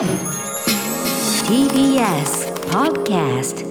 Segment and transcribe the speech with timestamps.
[0.00, 0.08] TBS
[2.70, 3.66] Podcast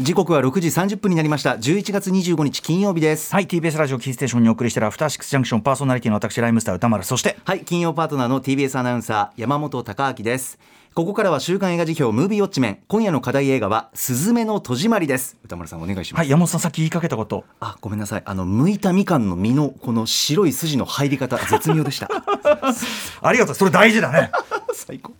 [0.00, 1.52] 時刻は6時30分になりました。
[1.52, 3.32] 11月25日金曜日です。
[3.32, 7.04] はい TBS ラジオキーステーションにお送りしているアフターシックスジャンクションパーソナリティの私ライムスター歌丸。
[7.04, 10.58] そしてはい金曜パートナーの TBS アナウンサー山本貴明です
[10.98, 12.78] ここからは週刊映画辞表ムービーウォッチメン。
[12.88, 15.36] 今夜の課題映画はスズメの戸締まりです。
[15.44, 17.44] 歌丸さんお願いします、はい山本さんさっき言いかけたこと。
[17.60, 18.22] あごめんなさい。
[18.24, 22.10] あの剥いたみかんの実のこの白い筋の入り方絶妙でした。
[23.22, 23.54] ありがとう。
[23.54, 24.32] それ大事だね。
[24.74, 25.12] 最高。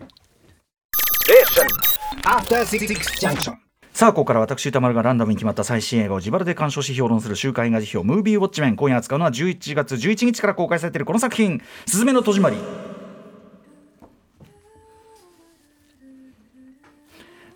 [2.24, 3.54] After Six Junction.
[3.92, 8.74] さあここから私歌丸がランダムに決まった最新映画を自腹で鑑賞し評論する週刊映画辞表ムービーウォッチメン。
[8.74, 12.56] 今夜扱うのは11月11日から公開されているこの作品「すずめの戸締まり」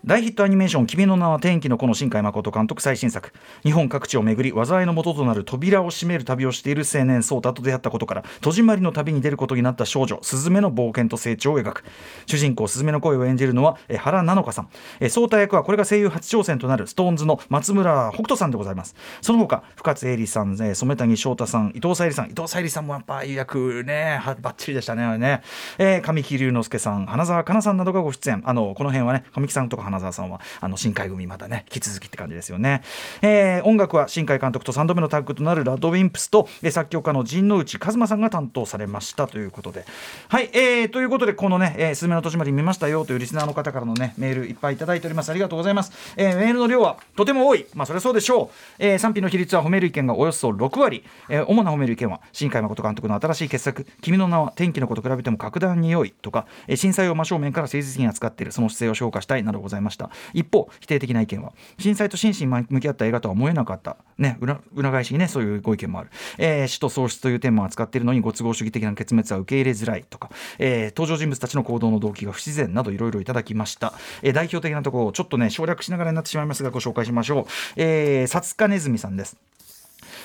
[0.04, 3.32] 大ヒットアニメーション「君の名は天気の子」の新海誠監督最新作。
[3.62, 11.84] 日本各地を巡り災いの元となる扉を閉める旅をしている青年颯太と出会ったことから戸締まりの旅に出ることになった少女スズメの冒険と成長を描く。
[12.26, 14.68] 主人公スズメの声を演じるのは原菜乃華さん。
[14.98, 18.96] え颯太役はこれが声優初挑戦となるストーンズの松村北斗さんでございます。
[19.20, 22.26] その他深津絵里さん染谷翔太さん伊藤沙莉さん。
[22.26, 25.42] 伊藤沙莉さんもやっぱああい役ねはバッチリでしたねあれね、
[25.78, 28.42] えー、神木隆之介さん花澤香菜さんなどがご出演。
[28.44, 32.82] あのこの辺はね神木さんとか花澤さんはあの新海組またね引き続きって感じですよね、
[33.20, 39.84] えー音楽は新海監督と3度目のタッグとなるラッドウィンプスと、作曲家の陣内一馬さんが担当されましたということで。
[40.28, 45.30] はい、えー、ということでこのね「えー、すずめの戸締まり見ましたよ」というリスナーの方からのねメールいっぱいいただいております。
[45.30, 47.66] ありがとうございます、えーメールの量はとても多い。
[47.74, 59.81] まあそれはそうでしょう、えー賛否の比率は褒める意見がおよそ6割、えー主な褒める意見は新海誠監督の新しい傑作「君の名は天気の子と比べても格段に良い」とか、えー震災を真正面から誠実に扱っているその姿勢を評価したいなどございます。
[59.82, 60.10] ました。
[60.32, 63.96] 一方否定的な意見は震災と真摯に向き合った映画とは思えなかった。
[64.18, 77.44] ね裏裏返しにねそういうご意見もある、えー死と喪失というテーマを扱っているのにご都合主義的な結末は受け入れづらいとか、えー登場人物たちの行動の動機が不自然などいろいろいただきました、えー代表的なところをちょっとね省略しながらになってしまいますがご紹介しましょう、
[77.76, 79.36] えー、さつかねずみさんです。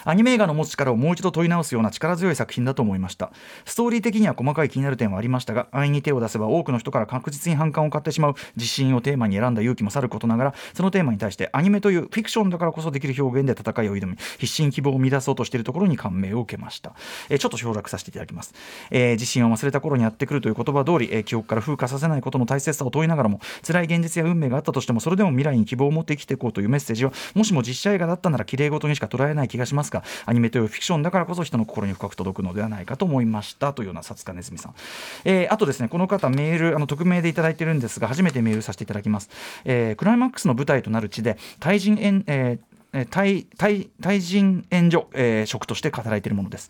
[0.07, 3.29] アニメ映画の持つ力をもう一度問い直すような力強い作品だと思いました。
[3.65, 16.95] ストーリー的には細かい気になる点はありましたが安易に手を出せば多くの人から確実に反感を買ってしまう自信をテーマに選んだ勇気もさることながらそのテーマに対してアニメというフィクションだからこそできる表現で戦いを挑み必死に希望を見出そうとしているところに感銘を受けました、
[17.29, 18.53] えーちょっと省略させていただきます、
[18.91, 34.75] えー自信を忘れた頃にやってくるという言葉通り、えー記憶から風化させないことの大切さを問いながらも辛い現実や運命があったとしてもそれでも未来に希望を持って生きていこうというメッセージはもしも実写映画だったなら綺麗事にしか捉えない気がしますがアニメというフィクションだからこそ人の心に深く届くのではないかと思いましたというようなさつかねずみさん、
[35.25, 39.29] えーあとですねこの方メールあの匿名でいただいてるんですが初めてメールさせていただきます、
[39.65, 41.97] えークライマックスの舞台となる地で対人、
[42.27, 42.59] えー
[43.09, 46.69] 対対対人援助、えー職として働いているものです、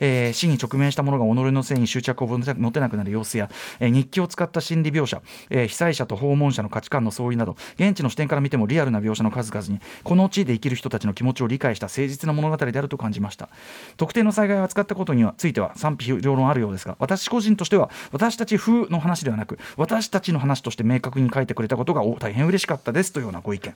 [0.00, 13.48] えー死に直面した者が己のせいに執着を持てなくなる様子や、えー日記を使った心理描写、えー被災者と訪問者の価値観の相違など現地の視点から見てもリアルな描写の数々にこの地で生きる人たちの気持ちを理解した誠実な物語であると感じました。
[13.96, 23.74] 特定の災害を扱ったことにはついては賛否両論あるようですが私個人としては私たち風の話ではなく私たちの話として明確に書いてくれたことが大変嬉しかったですというようなご意見。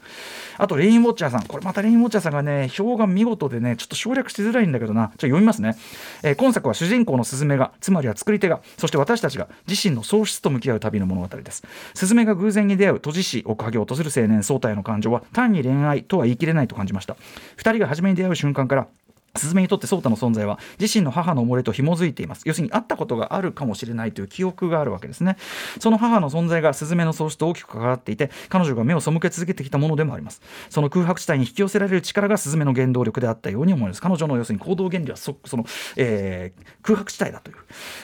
[0.59, 1.47] あとレインウォッチャーさん。
[1.47, 5.09] これまたレインウォッチャーさんがね表が見事でねちょっと省略しづらいんだけどな。
[5.09, 5.77] ちょっと読みますね、
[6.23, 11.63] えー今作は主人公のスズメがつまりは作り手がそして私たちが自身の喪失と向き合う旅の物語です。
[11.95, 17.17] スズメが偶然に出会う閉じ師を影を落とする青年相対の感情は単に恋愛とは言い切れないと感じました。
[17.57, 18.89] 二人が初めに出会う瞬間から
[19.37, 22.43] スズメにとってソータの存在は自身の母の溺れと紐づいています。
[22.45, 25.37] 要するに会ったことがあるかもしれないという記憶があるわけですね。
[25.81, 30.41] その母の存在がスズメの喪失と大きく関わっていて彼女が目を背け続けてきたものでもあります。
[30.71, 34.01] その空白地帯に引き寄せられる力がスズメの原動力であったように思います。
[34.01, 35.65] 彼女の要するに行動原理はそその、
[35.97, 37.57] えー空白地帯だという、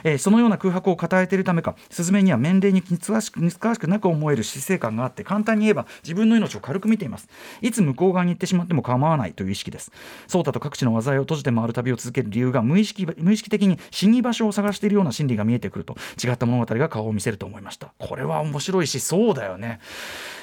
[0.05, 7.29] えーそのような空白を抱えているためかスズメには年齢に似つかしく似つわしくなく思える姿勢感があって簡単に言えば自分の命を軽く見ています。
[7.61, 9.93] いつ向こう側に行ってしまっても構わないという意識です。
[10.27, 17.93] ソータと各地の災いを閉じて回る旅を続ける理由が無意識無意識的に死に場所を探しているような心理が見えてくると違った物語が顔を見せると思いました。
[17.99, 19.81] これは面白いしそうだよね。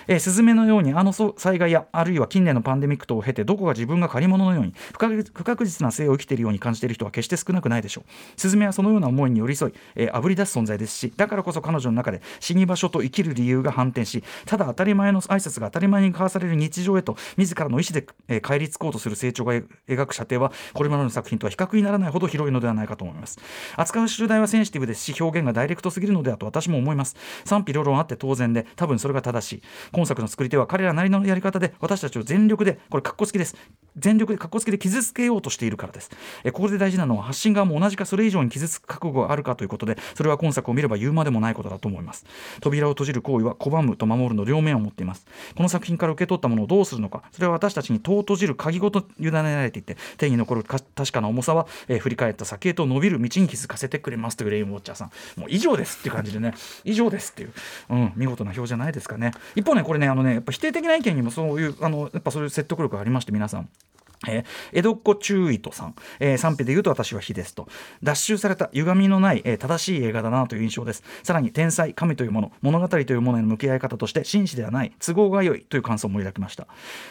[0.08, 8.04] えースズメのようにあの災害やあるいは近年のパンデミック等を経てどこが自分が借り物のように不確不確実な生を生きているように感じている人は決して少なくないでしょう。
[8.38, 19.54] スズメはそのような思いに寄り添い、えー、炙り出す存在ですしだからこそ彼女の中で死に場所と生きる理由が反転しただ当たり前の挨拶が当たり前に交わされる日常へと自らの意思で、えー帰り着こうとする成長が
[19.88, 23.40] 描く射程はこれまでの作品とは比較にならないほど広いのではないかと思います。
[23.76, 27.16] 扱う主題はセンシティブですし表現がダイレクトすぎるのではと私も思います。
[27.46, 29.62] 賛否両論あって当然で多分それが正しい。
[29.92, 33.56] 今作の作り手は彼らなりのやり方で私たちを全力でこれかっこ好きです。
[33.98, 36.12] 全力でかっこつけで傷つけようとしているからです。
[36.44, 42.26] えここで大事なのは発信側も同じかそれ以上に傷つく覚悟があるかということでそれは今作を見れば言うまでもないことだと思います。
[42.62, 45.26] 扉を閉じる行為は拒むと守るの両面を持っています。
[45.56, 47.24] この作品から受け取ったものをどうするのか。
[47.32, 54.38] それは私たちに戸を閉じる鍵ごと委ねられていて手に残るか確かな重さは、えー振り返った先へと伸びる道に気づかせてくれます。
[54.38, 55.12] というレインウォッチャーさん。
[55.36, 56.54] もう以上ですっていう感じでね。
[56.86, 57.54] 以上ですっていう、
[57.90, 59.32] うん、見事な表じゃないですかね。
[59.56, 63.70] 一方ねこれねあのねやっぱ否定的な意見にもそういうあのやっぱそういう説得力がありまして皆さん。
[64.28, 67.68] えー、江戸っ子中糸さん、えー、賛否で言うと私は非ですと。
[68.02, 71.04] 脱臭された歪みのない、えー正しい映画だなという印象です。
[71.24, 76.68] さらに天才神というもの物語というものへの向き合い方として真摯ではない都合が良いという感想も抱きました。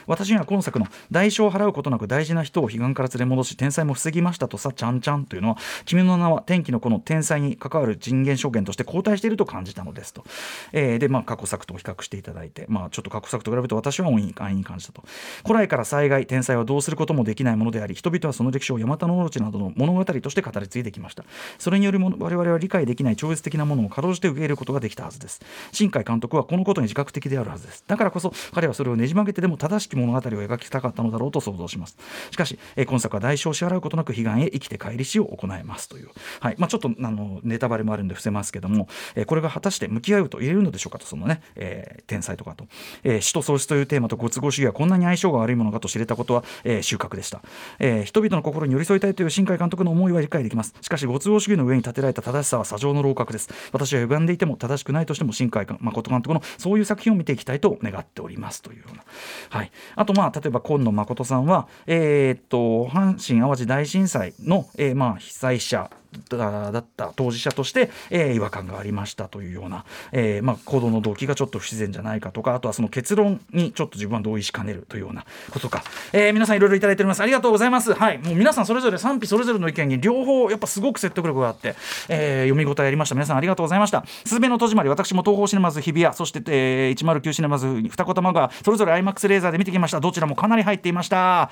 [0.06, 10.24] 私には今作の代償を払うことなく大事な人を彼岸から連れ戻し天才も防ぎましたとさちゃんちゃんというのは君の名は天気のこの天才に関わる人間証言として交代していると感じたのですと、
[10.72, 15.02] えーでまあ過去作と比較していただいてまあちょっと過去作と比べると私は安易に感じたと。
[15.44, 21.24] 古来から災害天才はどうすることもできないものであり人々はその歴史をヤマタノオロチなどの物語として語り継いできました。
[21.58, 25.40] それによりも我々は理解できない超越的なものをかろうじて受け入れることができたはずです。
[25.72, 27.84] 新海監督はこのことに自覚的であるはずです。
[27.86, 31.96] だからこそ彼はそれをねじ曲げてでも正しき物語を描きたかったのだろうと想像します。
[32.30, 36.08] しかし、え今作は代償を支払うことなく彼岸へ生きて帰り死を行いますという、
[36.40, 36.56] はい。
[36.58, 42.66] まあ、ちょっとあのネタバレもあるんで伏せますけども、えこれが果たして向き合うと言えるのでしょうかとそのね、えー天才とかと、
[43.02, 47.42] えー死と喪失というテーマとご都合主義はこんなに相性が悪いものかと知れたことは、えー収穫でした、
[47.78, 50.74] えー人々の心に寄り添いたいという新海監督の思いは理解できます。
[50.80, 53.48] しかしご都合主義の上に立てられた正しさは砂上の楼閣です。
[53.72, 58.62] 私は歪んでいても正しくないとしても新海誠監督のそういう作品を見ていきたいと願っております。
[58.62, 59.02] というような、
[59.50, 65.90] はい、あとまあ例えば今野誠さんはえーっと阪神・淡路大震災の、えーまあ被災者
[66.28, 75.82] だった当事者として、えー違和感がありましたというような、えーまあ、行動の動機がちょっと不自然じゃないかとかあとはその結論にちょっと自分は同意しかねるというようなことか、
[76.12, 77.22] えー皆さんいろいろいただいております。
[77.22, 77.94] ありがとうございます。
[77.94, 78.18] はい。
[78.18, 81.74] もう皆さんそれぞれ賛否それぞれの意見に両方やっぱすごく説得力があって、
[82.08, 83.14] えー読み応えありました。
[83.14, 84.04] 皆さんありがとうございました。
[84.24, 90.00] すずめの戸締まり私も東宝シネマズ日比谷そして、えー109シネマズ二子玉川それぞれ IMAX レーザーで見てきました。
[90.00, 91.50] どちらもかなり入っていました。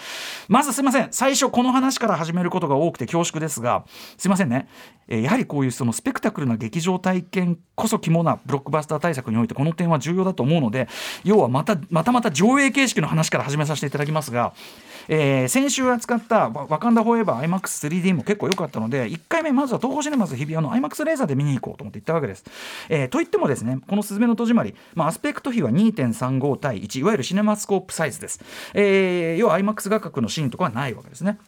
[0.48, 1.08] まずすいません。
[1.10, 3.84] 最初この話から始めることが多くて恐縮ですが
[4.18, 4.53] すいませんね、
[5.08, 10.88] えーやはりこういうそのスペクタクルな劇場体験こそ肝なブロックバスター対策においてこの点は重要だと思うので
[11.24, 14.54] 要はまたまたまた上映形式の話から始めさせていただきますが、
[15.08, 22.44] えー先週扱ったわ「ワカンダ・フォーエバー iMAX3D」も結構良かったので1回目まずは東宝シネマズ日比谷の iMAX レーザーで見に行こうと思って行ったわけです。
[22.88, 28.40] えーといってもですねこの「すずめの戸締まり」まあ、アスペクト比は2.35対1いわゆるシネマスコープサイズです。
[28.72, 31.38] えー要は iMAX 画角のシーンとかはないわけですね。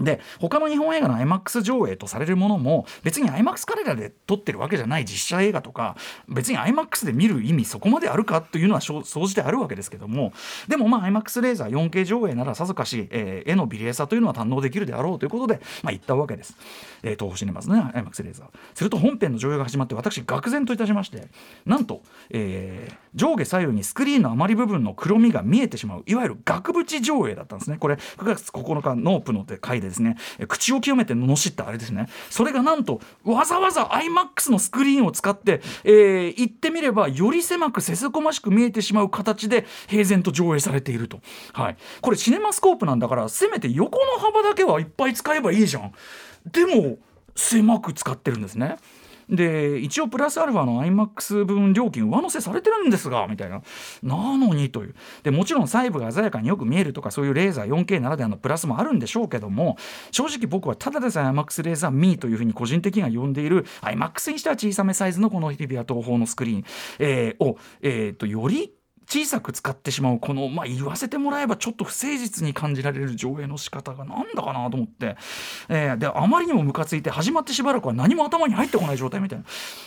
[0.00, 5.96] で他の日本映画の IMAX 上映とされるものも別に IMAX カレラで撮ってるわけじゃない実写映画とか
[6.28, 10.32] 別に IMAX で見る意味そこまであるかというのは総じてあるわけですけども
[10.66, 16.56] でもまあ IMAX レーザー 4K 上映ならさぞかし、えー絵の美麗さというのは堪能できるであろうということで、まあ、行ったわけです、
[17.02, 18.48] えー東宝シネマズね IMAX レーザー。
[18.74, 21.28] すると本編の上映が始まって私愕然といたしまして
[21.66, 27.76] なんと、えー上下左右にスクリーンの余り部分の黒みが見えてしまういわゆる額縁上映だったんですね。
[27.78, 30.16] これ9月9日ノープの回でですね
[30.48, 32.06] 口を清めて罵ったあれですね。
[32.30, 41.20] それがなんとわざわざ iMAX のスクリーンを使って、えー言ってみればより狭くせせこましく見えてしまう形で平然と上映されていると、
[41.52, 45.92] はい、これシネマスコープなんだからせめて横の幅だけはいっぱい使えばいいじゃん。
[46.50, 46.98] でも
[47.34, 48.76] 狭く使ってるんですね。
[49.28, 53.62] で一応プラスアルファの iMAX 分料金上乗せされてるんですがみたいな。
[54.02, 54.94] なのにという。
[55.22, 59.76] でもちろん細部が鮮やかによく見えるとかそういうレーザー 4K ならではのプラスもあるんでしょうけども
[60.10, 66.64] 正直僕はただでさえ iMAX レーザー Me というふうに個人的には呼んでいる iMAX にしては小さめサイズのこの日比谷東宝のスクリーン、
[66.98, 68.72] えーを、えーとより
[69.12, 75.16] 小さく使ってしまうこの、まあ、言わせてもらえばちょっと不誠実に感じられる上映の仕方がなんだかなと思って、
[75.68, 79.44] えーであまりにもムカついて始まってしばらくは何も頭に入ってこない状態みたいな。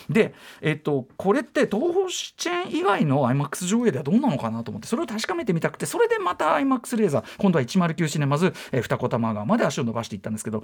[0.10, 4.88] で、えっとこれって東宝チェーン以外の IMAX 上映ではどうなのかなと思って。
[4.88, 7.24] それを確かめてみたくてそれでまた IMAX レーザー。
[7.40, 10.64] 今度は109シネマズ、え二子玉川まで足を伸ばしていったんですけど。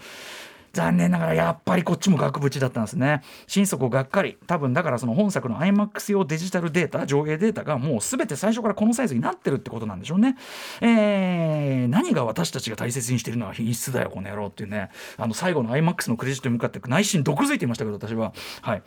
[0.73, 3.21] 残念ながらやっぱりこっちも額縁だったんですね。
[3.47, 4.37] 心底がっかり。
[4.47, 10.37] 多分だからその本作の IMAX 用デジタルデータ上映データがもう全て最初からこのサイズになってるってことなんでしょうね、
[10.81, 14.89] えー何が私たちが大切にしているのは品質だよこの野郎っていうね。
[15.17, 18.33] あの最後の IMAX のクレジットに向かって内心毒づいていましたけど私は。
[18.61, 18.83] はい。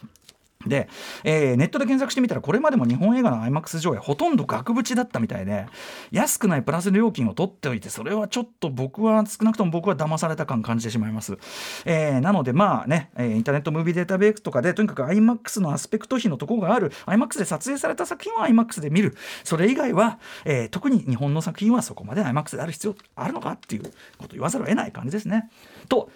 [0.66, 0.88] で、
[1.24, 5.66] えーネットで検索してみたらこれまでも日本映画の IMAX 上映ほとんど額縁だったみたいで
[6.10, 11.38] 安くないプラス料金を取っておいてそれはちょっと僕は少なくとも僕は騙された感感じてしまいます、
[11.84, 19.16] えーなのでまあね、えインターネットムービーデータベースとかでとにかく IMAX のアスペクト比のところがある IMAX で撮影された作品は IMAX で見る。
[19.42, 23.90] それ以外は、えー特に日本の作品はそこまで IMAX である必要あるのかっていうこ
[24.20, 25.50] とを言わざるを得ない感じですね。
[25.88, 26.10] と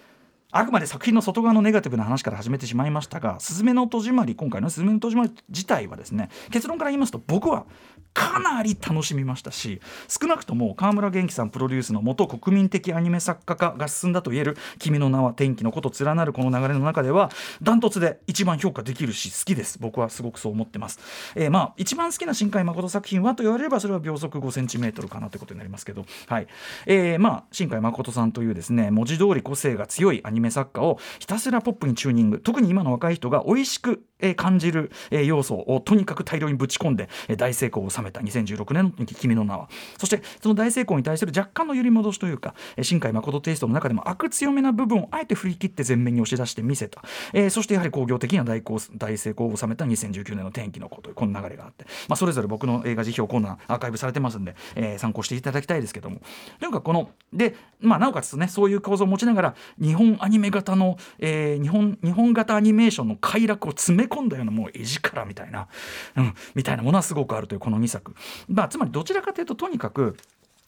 [0.50, 7.67] あくまで作品の外側のネガティブな話から始めてしまいましたが「すずめの戸締まり」今回の「すずめの戸締まり」自体はですね結論から言いますと僕は
[8.14, 17.31] かなり楽しみましたし少なくとも川村元気さんプロデュースの元国民的アニメ作家化が進んだといえる「君の名は天気のこと連なる」この流れの中では
[17.62, 19.78] ダントツで一番評価できるし好きです。
[19.78, 20.99] 僕はすごくそう思ってます、
[21.37, 26.07] えーまあ一番好きな新海誠作品はと言われればそれは秒速5センチメートルかなということになりますけど。
[26.26, 26.47] はい。
[26.87, 32.38] えーまあ新海誠さんというですね文字通り個性が強いアニメニメ作家をひたすらポップにチューニング。
[32.38, 34.04] 特に今の若い人が美味しく、
[34.37, 38.21] 感じる、要素をとにかく大量にぶち込んで、大成功を収めた。
[38.21, 47.02] 2016年の「君の名は」そしてその大成功に対する若干の揺り戻しというか、新海誠テイストの中でも悪強めな部分をあえて振り切って前面に押し出してみせた、
[47.33, 56.21] えーそしてやはり工業的には大功大成功を収めた2019年の天気の子というこの流れがあって、まあ、それぞれ僕の映画辞表コーナーアーカイブされてますんで、えー参考していただきたいですけども。
[56.61, 65.68] とにかこので、まあ、なおかつねそういう構造を持ちながら日本アニメ型の、えー日本日本型アニメーションの快楽を詰め込んだようなもう絵力みたいな、
[66.16, 68.14] うん、みたいなものはすごくあるというこの2作、
[68.49, 70.16] まあ、つまりどちらかというととにかく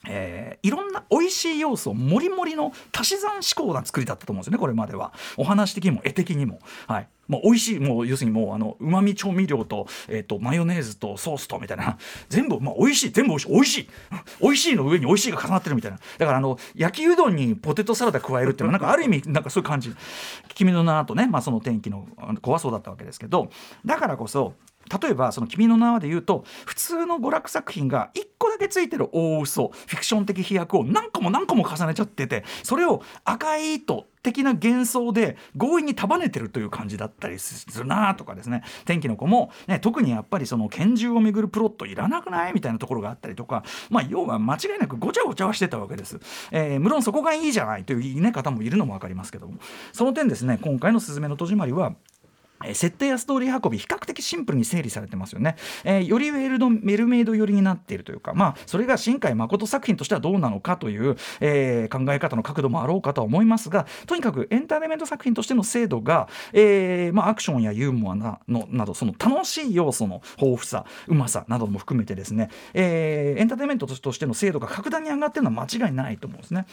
[0.07, 5.13] えーいろんな美味しい要素をもりもりの足し算思考な作りだったと思うんですよねこれまでは。
[5.37, 6.59] お話的にも絵的にも。
[6.87, 7.09] はい。
[7.31, 11.97] もう美味しいもう要するにもうあのうまみ調味料と,、えー、とマヨネーズとソースとみたいな。
[12.29, 13.89] 全部、まあ、美味しい全部美味しい美味しい。
[14.43, 15.99] 美味しいの上に美味しいが重なってるみたいな。
[16.19, 19.95] だからあの焼きうどんにポテトサラダ加えるっていうのはなんかある意味なんかそういう感じ
[20.55, 23.51] 「君の名」とね、まあ、その天気のあの子はそうだったわけですけど。
[23.85, 24.55] だからこそ
[25.03, 38.63] 例えばその「君の名は」で言うと普通の娯楽作品が1個だけついてる大嘘フィクション的飛躍を何個も何個も重ねちゃっててそれを赤い糸的な幻想で強引に束ねてるという感じだったりするなとかですね。
[38.85, 46.19] 天気の子も、ね、特にやっぱりその拳銃をめぐるプロットいらなくないみたいなところがあったりとか、まあ、要は間違いなくごちゃごちゃはしてたわけです、
[46.51, 49.55] えー無論そこがいいじゃないという、ね、方もいるのも分かりますけども。
[49.93, 51.95] その点ですね今回の「すずめの戸締まり」は
[52.75, 76.67] 設定やストーリー運び比較的シンプルに整理されてますよね、えーよりウェルドメルメイド寄りになっているというかまあそれが新海誠作品としてはどうなのかという、えー考え方の角度もあろうかとは思いますがとにかくエンターテイメント作品としての精度が、えーまあ、アクションやユーモアなのなどその楽しい要素の豊富さうまさなども含めてですね、えーエンターテイメントとしての精度が格段に上がっているのは間違いないと思うんですね、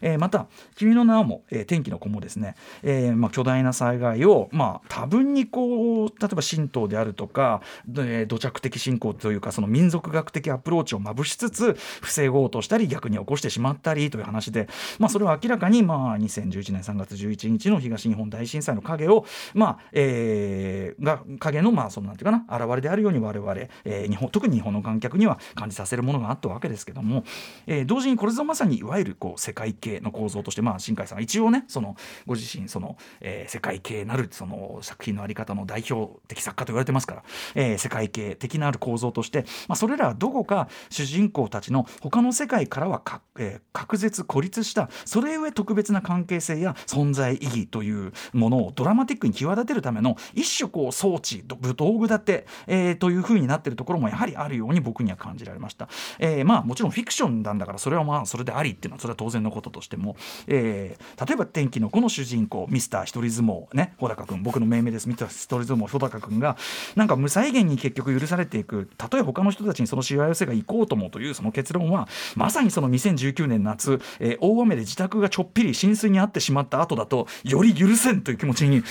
[0.00, 0.46] えーまた
[0.76, 23.52] 「君の名」も、えー天気の子もですね、えーまあ、巨大な災害を、まあ、多分ににこう例えば神道であるとか、えー土着的信仰というかその民族学的アプローチをまぶしつつ防ごうとしたり逆に起こしてしまったりという話で、まあ、それは明らかに、まあ、2011年3月11日の東日本大震災の影を、まあえーが影のまあそのなんていうかな現れであるように我々、
[23.84, 27.24] えー日本特に日本の観客には感じさせるものがあったわけですけども、
[27.66, 37.22] えー同時にこれぞまさにいわゆるこう世界系の構造として、まあ、新海さんは一応ねそのご自身その、えー世界系なるその作品のあり方の代表的作家と言われてますから、
[37.54, 55.88] えー世界系的なある構造として、まあ、それらはどこか主人公たちの他の世界からはか、えー隔絶孤立したそれゆえ特別な関係性や存在意義というものをドラマティックに際立てるための一種こう装置ど道具立て、えーという風になってるところもやはりあるように僕には感じられました。
[56.18, 60.16] えーまあもちろんフィクションなんだからそれはまあそれでありっていうのはそれは当然のこととしても、
[60.46, 66.56] えー例えば天気の子の主人公ミスター一人相撲ね穂高君僕の命名ですミスター一人相撲穂高君が
[66.96, 68.88] なんか無再現に結局許されていく。
[68.96, 78.82] たとえ他の人たちにそのしわ寄せが行こうともというその結論はまさにその2019年夏、えー大雨で自宅がちょっぴり浸水に遭ってしまった後だとより許せんという気持ちに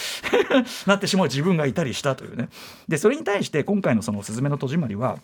[0.88, 2.50] なってしまう自分がいたりしたというね。
[2.88, 5.18] でそれに対して今回のその「すずめの戸締まりは」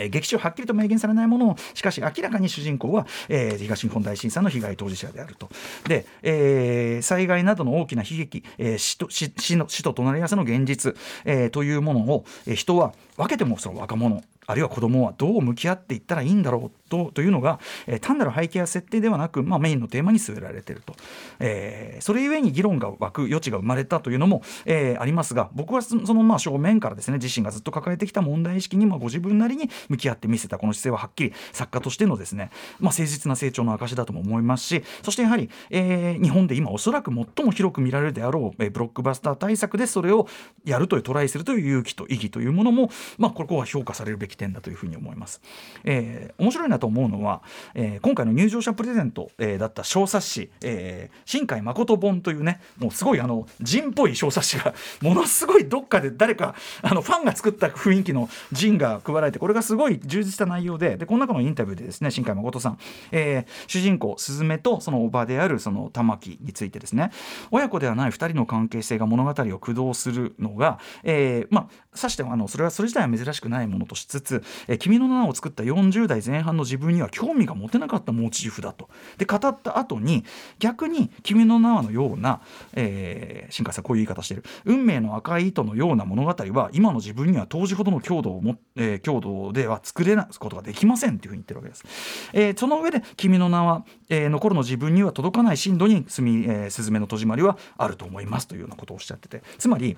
[0.00, 5.48] えー劇中はっきりと明言されないものをしかし明らかに主人公は、えー東日本大震災の被害当事者であると。
[5.88, 20.94] で、えー災害などの大きな悲劇、えー死と死死の死と隣り合わせの現実、えーというものを、えー人は分けてもその若者あるいは子供はどう向き合っていったらいいんだろうとというのが、えー単なる背景や設定ではなく、まあ、メインのテーマに据えられていると、
[21.38, 40.26] えーそれゆえに議論が湧く余地が生まれたというのも、えーありますが僕はそのまあ正面からですね自身がずっと抱えてきた問題意識にまあご自分なりに向き合って見せたこの姿勢ははっきり作家としてのですね、まあ、誠実な成長の証だとも思いますしそしてやはり、えー日本で今おそらく最も広く見られるであろう、えーブロックバスター対策でそれを
[40.64, 45.40] やるというトライするという勇気と意義というものも、まあ、ここは評価されるべき点だというふうに思います。
[45.84, 47.42] えー面白いなと思うのは、
[47.74, 62.78] えー今回の入場者プレゼント、えーだった小冊子、えー新海誠本というねもうすごいあの人っぽい小冊子が ものすごいどっかで誰かあのファンが作った雰囲気の人が配られてこれがすごい充実した内容ででこの中のインタビューでですね新海誠さん、
[63.12, 67.10] えー主人公スズメとそのおばであるその玉木についてですね
[67.50, 78.88] 親子ではない2人の関係性が物語を駆動するのが、えーまあさしてはあのそれはそれ自体は珍しくないものとしつつ「えー君の名を作った40代前半の自分には興味が持てなかったモチーフだ」と。
[79.18, 80.24] で語った後に
[80.60, 82.40] 逆に「君の名は」のような、
[82.74, 91.84] えー新海さんこういう言い方してる「運命の赤い糸」のような物語は今の自分には当時ほどの強度をも、えー強度では作れないことができませんっていうふうに言ってるわけです。
[92.32, 99.96] えーその上で「君の名は」えーの頃の自分には届かない深度にすみ、えー、スズメの戸締まりはあると思いますというようなことをおっしゃっててつまり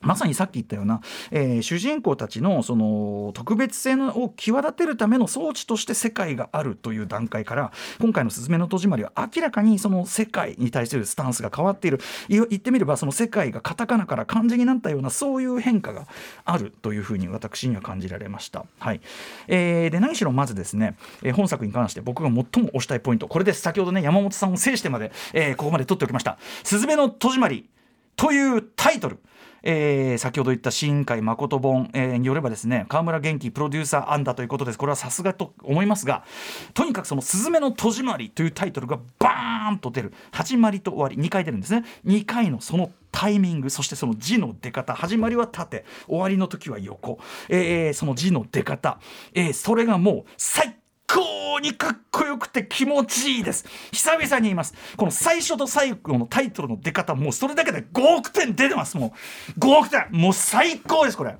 [0.00, 1.00] まさにさっき言ったような、
[1.30, 16.06] えー主人公たちのその特別性のを際立てるための装置として世界があるという段階から今回の「すずめの戸締まり」は明らかにその世界に対するスタンスが変わっている言ってみればその世界がカタカナから漢字になったようなそういう変化が
[16.44, 18.64] あるというふうに私には感じられました。
[18.78, 19.00] はい
[19.48, 27.68] えーで何しろまずですね、えー本作に関して僕が最も推したいポイントこれです先ほどね山本さんを制してまで、えーここまで取っておきました「すずめの戸締まり」
[28.16, 29.18] というタイトル。
[29.68, 34.78] えー先ほど言った新海誠本、えーによればですね川村元気プロデューサー案だということです。
[34.78, 36.24] これはさすがと思いますが
[36.72, 40.12] とにかくその「すずめの戸締まり」というタイトルがバーンと出る。
[40.30, 41.84] 始まりと終わり2回出るんですね。
[42.06, 45.84] 2回のそのタイミングそしてその字の出方始まりは縦。
[46.06, 47.18] 終わりの時は横、
[47.48, 49.00] えーその字の出方、
[49.34, 50.76] えーそれがもう最
[51.06, 53.64] 高にかっこよくて気持ちいいです。
[53.92, 54.74] 久々に言います。
[54.96, 58.96] この最初と最後のタイトルの出方もうそれだけで5億点出てます。
[58.96, 59.14] も
[59.56, 61.36] う5億点もう最高ですこれ。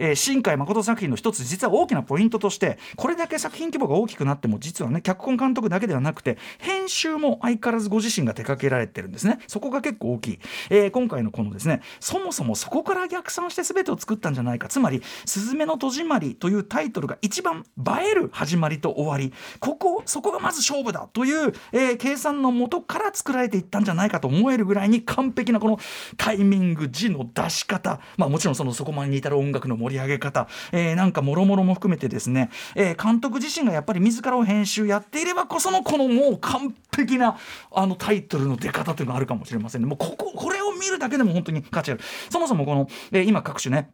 [0.00, 9.38] えー新海誠作品の一つ実は大きなポイントとしてこれだけ作品規模が大きくなっても実はね脚本監督だけではなくて編集も相変わらずご自身が手掛けられてるんですね。
[9.46, 10.38] そこが結構大きい、
[10.70, 14.68] えー今回のこのですねそもそもそこから逆算して全てを作ったんじゃないか。
[14.68, 19.32] つまり「すずめの戸締まり」というタイトルが一番映える始まりと終わり。
[19.60, 25.78] ここそこがまず勝負だという、えー計算のもとから作られていったんじゃないかと思えるぐらいに完璧なこの
[26.16, 28.00] タイミング字の出し方。
[28.16, 29.89] まあもちろんそのそこまでに至る音楽の盛り。
[29.98, 37.36] 上げ方、えーなんかもろもろも含めてですね、えー監督自身がやっぱり自らを編集やっていればこそのこのもう完璧な
[37.72, 39.86] あのタイトルの出方というのがあるかもしれませんね。
[39.88, 42.00] もうこここれを見るだけでも本当に価値ある。
[42.30, 43.90] そもそもこの、えー今各種ね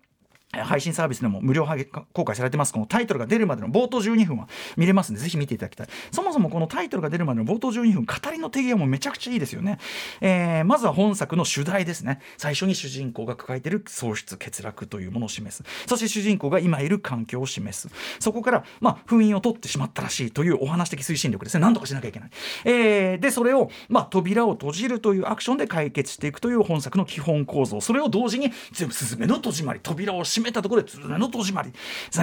[0.53, 2.73] 配信サービスでも無料配公開されてます。
[2.73, 5.89] このタイトルが出るまでの冒頭12分は見れますんでぜひ見ていただきたい。
[6.11, 9.79] そもそもこのタイトルが出るまでの冒頭12分語りの手際もめちゃくちゃいいですよね、
[10.21, 12.21] えーまずは本作の主題ですね。
[12.39, 15.63] 最初に主人公が抱えている喪失欠落というものを示す。
[15.87, 17.89] そして主人公が今いる環境を示す。
[18.19, 21.61] そこからまあ封印を取ってしまったらしいというお話的推進力ですね。
[21.61, 22.31] 何とかしなきゃいけない、
[22.65, 27.81] えーでそれをまあ扉を閉じるというアクションで解決していくという本作の基本構造。
[27.81, 31.73] それを同時に全部スズメの戸締まり扉を閉めたところでスズメの戸締まり。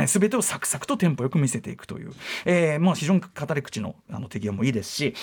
[0.08, 2.12] すべてをサクサクとテンポよく見せていくという、
[2.45, 5.13] えーまあ、非常に語り口のあの手際もいいですし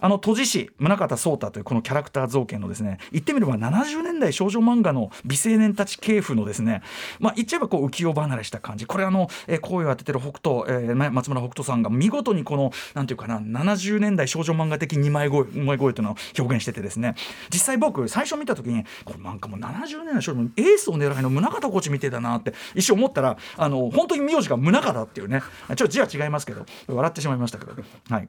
[0.00, 6.82] あの閉じ師宗像草太というこのキャラクター造形のですね言ってみれば70年代少女漫画の美青年たち系譜のですね
[7.18, 8.86] まあ言っちゃえばこう浮世離れした感じ。
[8.86, 17.14] これあの、えー声を当ててる北斗、えー松村北斗さんが見事にこのなんていうかな70年代少女漫画的二枚声二枚声というのを表現しててですね。
[17.52, 27.72] 実際僕最初見た時にこれなんかもう70年代少女のエースを狙いの宗像コーチみてえだなって一瞬思ったらあの本当に名字が宗像っていうねちょっと字は違いますけど笑ってしまいましたけど
[28.10, 28.28] はい。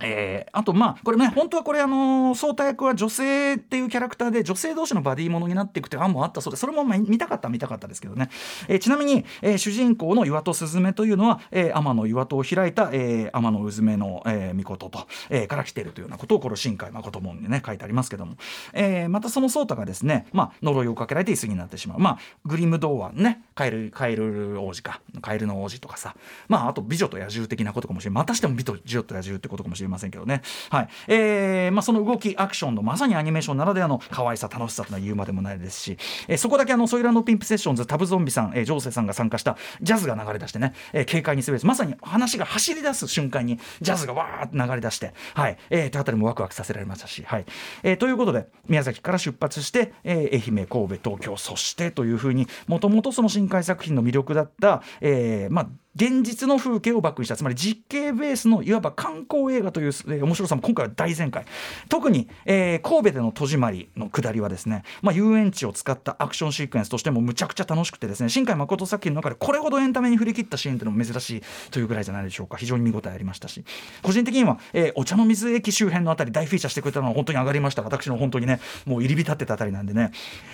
[0.00, 8.28] えーあとまあこれね本当はこれあの、相太役は女性っていうキャラクターで女性同士のバディものになっていくという案もあったそうでそれも見たかった見たかったですけどね、
[8.68, 14.90] えーちなみに、えー主人公の岩戸スズメというのは、えー天の岩戸を開いた、えー天のうずめの、えー、御と、
[15.30, 18.36] えーから来ているというようなことをこの新海誠門にね書いてありますけども、
[18.72, 21.98] えーまたその颯太がですね、まあ、呪いをかけられて椅子になってしまう。
[21.98, 26.14] まあグリム童話ねカエルカエル王子かカエルの王子とかさ。
[26.48, 30.42] まああと美女と野獣的なことかもしれないまたしても美女と野獣ってことかもしれないませんけどね。
[30.70, 30.88] はい。
[31.08, 41.66] えーまあ、その動きアクションのまさにアニメーションならではの可愛さ楽しさというのは言うまでもないですし、えー、そこだけあのソイランドピンプセッションズタブゾンビさん、えー、ジョーセさんが参加したジャズが流れ出してね、えー、軽快に滑る。
[41.66, 45.58] まさに話が走り出す瞬間にジャズがわーって流れ出してはい。
[45.70, 47.44] えー、手当たりもワクワクさせられましたしはい、
[47.82, 61.44] えー、ということで宮崎から出発して、えー、愛媛神戸東京そしてというふうにもともとその深海作品の魅力だった、えー、まあ現実の風景をバックにしたつまり実景ベースのいわば観光映画という、えー、面白さも今回は大全開。
[61.88, 72.56] 特に、えー、神戸での戸締まりの下りはですね、まあ、遊園地を使ったアクションシークエンスとしてもむちゃくちゃ楽しくてですね新海誠作品の中でこれほどエンタメに振り切ったシーンというのも珍しいというぐらいじゃないでしょうか。
[72.56, 73.64] 非常に見応えありましたし。
[74.02, 77.82] 個人的には、えー、お茶の水駅周辺のあたり大フィーチャーしてくれたのは本当に上がりました。
[77.82, 80.10] 私の本当にねもう入り浸ってたあたりなんでね、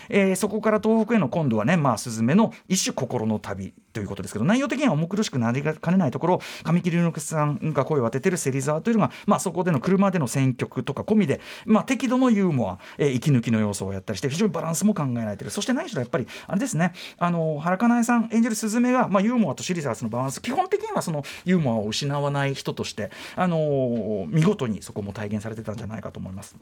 [0.08, 26.56] えー、そこから東北への今度はねまあスズメの一種心の旅ということですけど内容的には重苦しくなりかねないところ神木隆之介さんが声を当ててる芹沢というのが、まあ、そこでの車での選曲とか込みで、まあ、適度のユーモア、えー、息抜きの要素をやったりして非常にバランスも考えられてるそして何しろやっぱりあれですねあの原かなえさん演じるスズメが、まあ、ユーモアとシリザースのバランス基本的にはそのユーモアを失わない人として、あのー、見事にそこも体現されてたんじゃないかと思います。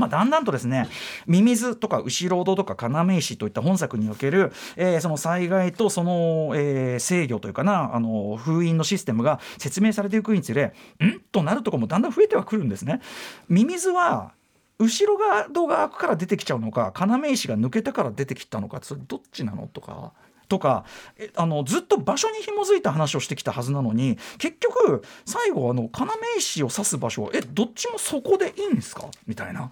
[0.00, 0.88] まあ、だんだんとですね
[1.26, 11.20] ミミズとか後ろ戸とか要石といった本作における、えー、その災害とその、えー、制御というかなあの封印のシステムが説明されていくにつれん？
[11.30, 13.00] となるとこもだんだん増えてはくるんですね。
[13.48, 14.32] ミミズは
[14.78, 19.66] 後ろ側が開くから出てきちゃうのか要石が抜けたから出てきたのかそれどっちなの？
[19.66, 20.12] とか。
[20.50, 20.84] とか
[21.36, 29.06] あのずっと場所に紐づいた話をしてきたはずなのに結局最後あの要石を指す場所えどっちもそこでいいんですか？
[29.26, 29.70] みたいな。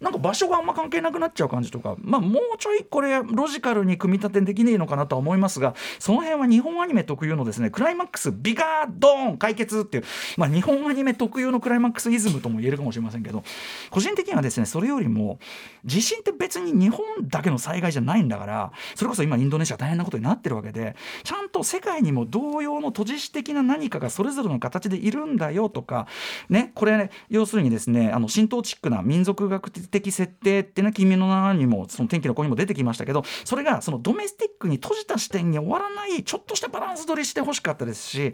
[0.00, 10.04] なんか場所があんま関係なくなっちゃう感じとか、まあ、もうちょいこれロジカルに組み立てできねえのかなとは思いますがその辺は日本アニメ特有のですねクライマックスビガードーン解決っていう、
[10.36, 13.42] まあ、日本アニメ特有のクライマックスイズムとも言えるかもしれませんけど
[13.90, 15.38] 個人的にはですねそれよりも
[15.84, 26.06] 地震って別に日本だけの災害じゃないんだからそれこそ今インドネシア大変なことになってるわけでちゃんと世界にも同様の閉じ師的な何かがそれぞれの形でいるんだよとか
[26.48, 38.32] ねこれ、ね、要するにですねあの神道チックな民族学的的設定ってね君の名にもその天気の子にも出てきましたけどそれがそのドメスティックに閉じた視点に終わらないちょっとしたバランス取りしてほしかったですし、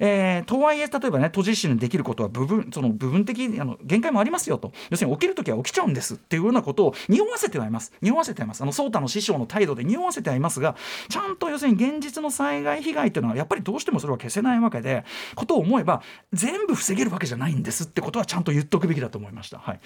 [0.00, 4.72] えー、とはいえ例えばね閉じ師にできることは部分その部分的あの限界もありますよと。
[4.90, 7.92] 要するに起きる時は起きちゃうんですっていうようなことを匂わせてはいます。
[8.00, 8.62] 匂わせてはいます。
[8.62, 10.76] あの颯太の師匠の態度で匂わせてはいますが
[11.08, 19.58] ちゃんと要するに現実の災害被害っていうのはやっぱりどうしてもそれは消せないわけでことを思えば全部防げるわけじゃないんですってことはちゃんと言っとくべきだと思いました。
[19.58, 19.80] はい。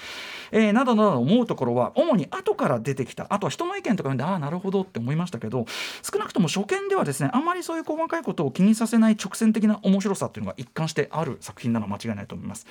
[0.52, 3.26] えー、などな思うところは主に後から出てきた。
[3.30, 5.66] あとは人の意見とか読んでああなるほどって思いましたけど
[6.02, 12.66] 少なくとも初見ではですねあまりそういう細かいことを気にさせない直線的な面白さっていうのが一貫してある作品なのは間違いないと思います。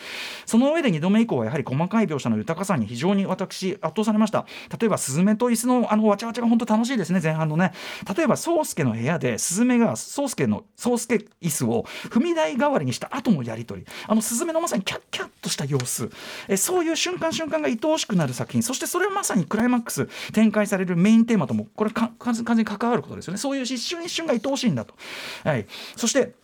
[0.46, 4.46] その上で2度目以降はやはり細かい描写の豊かさに非常に私圧倒されました。
[4.80, 7.74] 例えばスズメと椅子のあのわちゃわちゃが本当楽しいですね前半のね。
[8.16, 13.88] 例えば宗介の部屋でスズメが宗介の宗介椅子を踏み台代わりにした後のやり取り。
[14.08, 16.10] あのスズメのまさにキャッキャッとした様子。
[16.48, 18.64] えそういう瞬間瞬間が愛おしくなる作品。
[18.64, 23.38] そしてそれはまさにクライマックス展開されるメインテーマともこれ完全に関わることですよね。
[23.38, 24.96] そういう一瞬一瞬が愛おしいんだと、
[25.44, 26.36] はい、そして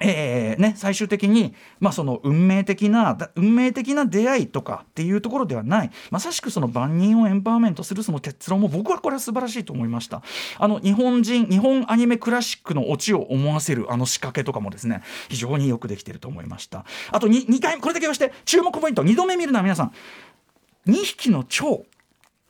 [0.00, 5.90] えーね、最終的に、まあ、その運命的な運命的な出会いとかっていうところではない。
[6.10, 10.22] まさしくその万人をエンパワーメントするその鉄論も僕はこれは素晴らしいと思いました。
[10.58, 16.84] あの日本人日本アニメクラシックのオチを思わせるあの仕掛けとかもですね非常によくできてると思いました。
[17.10, 19.02] あと 2, 2回これだけ言わして注目ポイント。
[19.02, 19.92] 2度目見るのは皆さん
[20.86, 21.84] 2匹の蝶。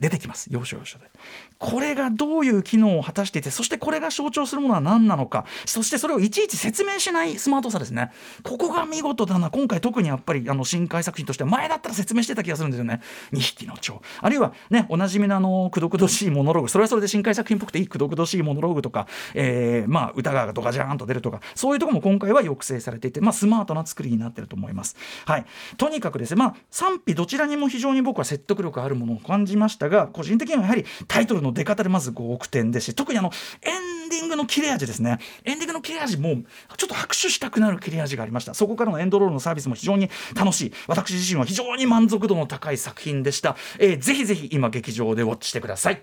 [0.01, 0.49] 出てきます。
[0.51, 1.11] 要所要所で。
[1.59, 5.45] これがどういう機能を果たしていてそしてこれが象徴するものは何なのか。
[5.67, 8.11] そしてそれをいちいち説明しないスマートさですね。
[8.43, 9.51] ここが見事だな。
[9.51, 13.01] 今回特にやっぱりあの深海作品として前だったら説明してた気がするんですよね。
[13.33, 14.01] 2匹の蝶。
[14.21, 16.69] あるいはねおなじみのあのくどくどしいモノローグ。
[16.71, 21.41] それはそれで深海作品っぽくていいくどくどしいモノローグとか、えー、まあ歌がドカジャーンと出るとか。
[21.55, 24.97] そういうとこも今回は抑制されていて、まあ、スマートな作りになってると思います。
[25.27, 25.45] はい。
[25.77, 26.37] とにかくですね。
[26.37, 33.31] まあ賛否どちらにも非常に僕は説得力あるものを感じましたが個人的にはやはりタイトルの出方でまず5億点ですし特にあの
[33.63, 33.71] エ
[34.07, 35.19] ンディングの切れ味ですね。
[35.45, 36.43] エンディングの切れ味も
[36.77, 38.55] ちょっと拍手したくなる切れ味がありました。
[38.55, 40.73] そこからのエンドロールのサービスも非常に楽しい。
[40.89, 46.03] 私自身は非常に満足度の高い作品でした、えー、ぜひぜひ今劇場でウォッチしてください。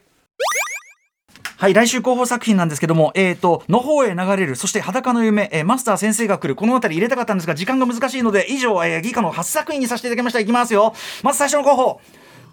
[1.60, 10.40] はい、来週候補作品なんですけども、えっ、ー、と、の方へ流れる、そして裸の夢、えー、マスター先生が来る、この辺り入れたかったんですが、時間が難しいので、以上、えー、ギカの8作品にさせていただきました。
[10.40, 10.94] いきますよ。
[11.24, 12.02] まず最初の候補、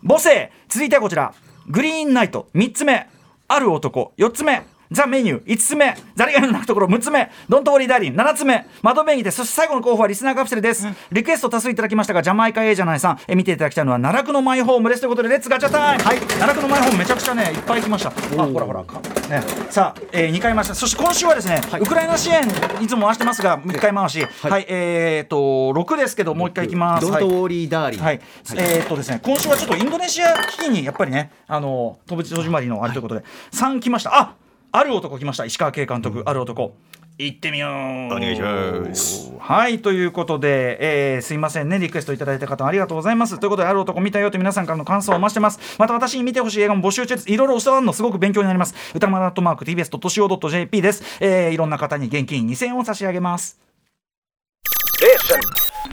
[0.06, 0.52] 母性。
[0.68, 1.34] 続いてはこちら、
[1.66, 2.48] グリーンナイト。
[2.54, 3.08] 3つ目、
[3.48, 4.62] ある男4つ目
[4.94, 7.30] ザ・メニュー5つ目ザリガニの鳴くところ6つ目。
[7.48, 8.66] ドントウォリーダーリン7つ目。
[8.82, 13.18] 窓辺にてそして最後の候補はリスナーカプセルです、リクエスト多数いただきましたがジャマイカ A じゃないさん。
[13.26, 16.18] え見ていただきたいのは奈落のマイホームですということで Let's ガチャタイムはい。
[16.18, 18.10] 奈落のマイホームめちゃくちゃねいっぱい来ました。
[18.10, 18.12] あ
[18.46, 19.42] ほらほらかね。
[19.70, 20.74] さあ、え2回回した。
[20.74, 22.42] そして今週はですね、ウクライナ支援
[22.80, 24.24] いつも回してますが1回回し。
[24.42, 27.06] はい、えー、っと6ですけどもう1回いきます。
[27.06, 27.20] はい。
[27.20, 28.20] ドントウォーリーダーリンはい、
[28.56, 34.16] えーっとですね今週はちょっとインドネシア危機にやっぱりねあの戸淵戸締まりのあれということで、3来ました。
[34.18, 34.34] あ
[34.76, 35.44] ある男来ました。
[35.44, 36.74] 石川慶監督、ある男。
[37.16, 37.70] 行ってみよう。
[37.70, 39.32] お願いします。
[39.38, 41.78] はいということで、えーすいませんね。
[41.78, 43.38] リクエストいただいた方ありがとうございます。
[43.38, 45.60] ということである男見たよと皆さんからの感想を待してます。
[45.78, 47.30] また私に見てほしい映画も募集中です。
[47.30, 48.74] いろいろ教わるのすごく勉強になります。
[48.96, 53.60] 歌丸アットマーク TBS.CO.JP です、えーいろんな方に現金2000円を差し上げます。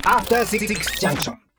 [0.06, 1.51] After Six Junction.